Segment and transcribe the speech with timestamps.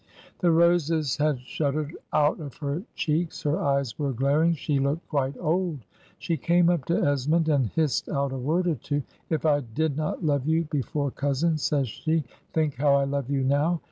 [0.39, 5.35] The roses had shuddered out of her cheeks; her eyes were glaring; she looked quite
[5.39, 5.81] old.
[6.17, 9.03] She came up to Esmond, and hissed out a word or two.
[9.29, 13.43] 'If I did not love you before, cousin/ says she, 'think how I love you
[13.43, 13.79] now.'